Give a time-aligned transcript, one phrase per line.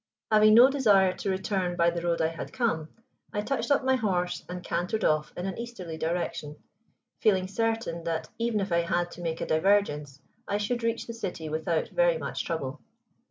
[0.31, 2.89] Having no desire to return by the road I had come,
[3.31, 6.55] I touched up my horse and cantered off in an easterly direction,
[7.19, 11.13] feeling certain that even if I had to make a divergence, I should reach the
[11.13, 12.81] city without very much trouble.